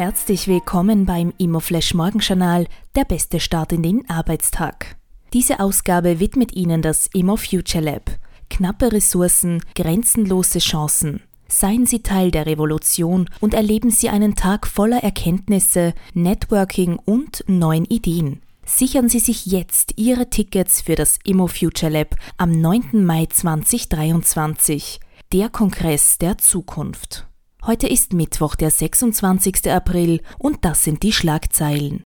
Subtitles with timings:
[0.00, 4.96] Herzlich willkommen beim Immoflash Morgenjournal, der beste Start in den Arbeitstag.
[5.34, 8.10] Diese Ausgabe widmet Ihnen das Immo Future Lab.
[8.48, 11.20] Knappe Ressourcen, grenzenlose Chancen.
[11.48, 17.84] Seien Sie Teil der Revolution und erleben Sie einen Tag voller Erkenntnisse, Networking und neuen
[17.84, 18.40] Ideen.
[18.64, 23.04] Sichern Sie sich jetzt Ihre Tickets für das Immo Future Lab am 9.
[23.04, 24.98] Mai 2023,
[25.34, 27.26] der Kongress der Zukunft.
[27.66, 29.70] Heute ist Mittwoch, der 26.
[29.70, 32.02] April und das sind die Schlagzeilen.